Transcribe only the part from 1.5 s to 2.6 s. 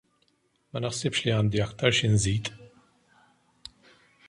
aktar xi nżid.